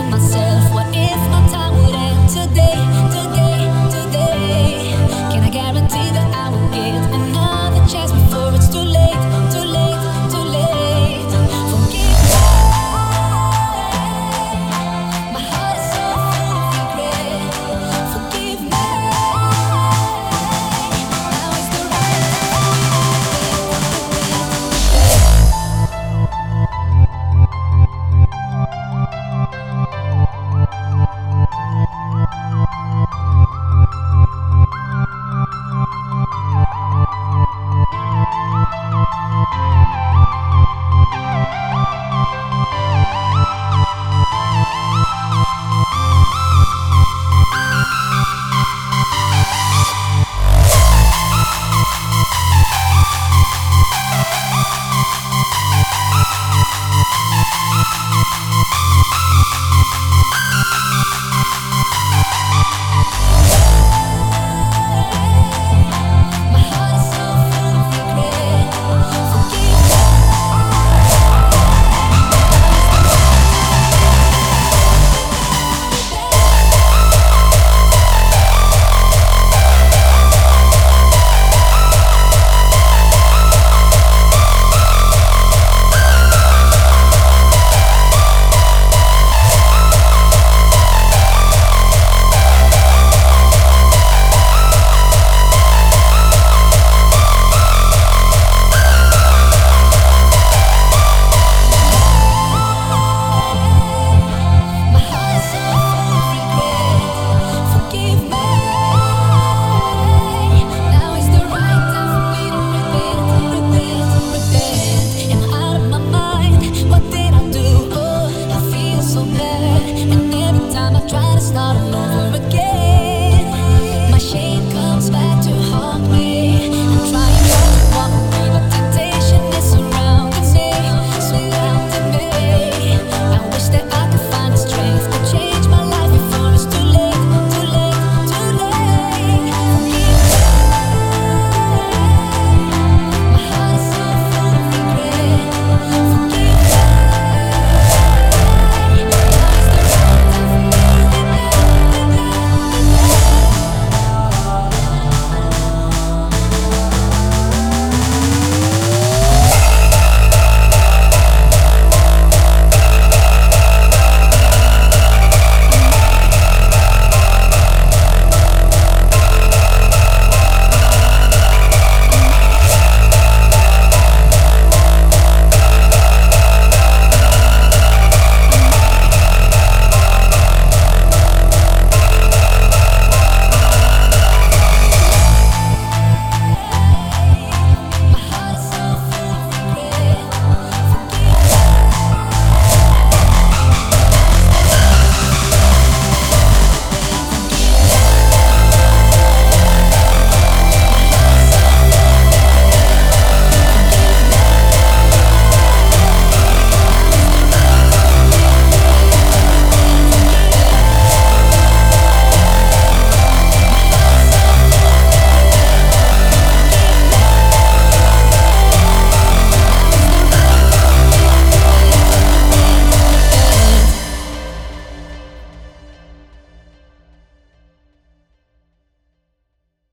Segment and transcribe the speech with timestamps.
[0.00, 0.49] to myself